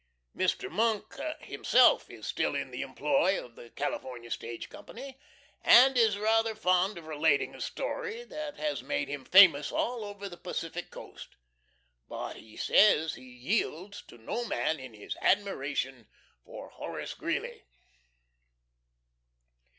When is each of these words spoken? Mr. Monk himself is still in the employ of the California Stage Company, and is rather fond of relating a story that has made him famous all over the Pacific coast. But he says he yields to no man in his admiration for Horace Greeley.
Mr. 0.35 0.67
Monk 0.67 1.15
himself 1.41 2.09
is 2.09 2.25
still 2.25 2.55
in 2.55 2.71
the 2.71 2.81
employ 2.81 3.39
of 3.39 3.53
the 3.55 3.69
California 3.69 4.31
Stage 4.31 4.67
Company, 4.67 5.19
and 5.63 5.95
is 5.95 6.17
rather 6.17 6.55
fond 6.55 6.97
of 6.97 7.05
relating 7.05 7.53
a 7.53 7.61
story 7.61 8.23
that 8.23 8.57
has 8.57 8.81
made 8.81 9.07
him 9.07 9.23
famous 9.23 9.71
all 9.71 10.03
over 10.03 10.27
the 10.27 10.37
Pacific 10.37 10.89
coast. 10.89 11.35
But 12.09 12.37
he 12.37 12.57
says 12.57 13.13
he 13.13 13.29
yields 13.29 14.01
to 14.07 14.17
no 14.17 14.43
man 14.43 14.79
in 14.79 14.95
his 14.95 15.15
admiration 15.21 16.07
for 16.43 16.69
Horace 16.71 17.13
Greeley. 17.13 17.61